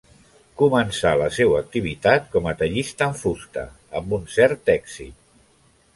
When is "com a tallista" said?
2.37-3.11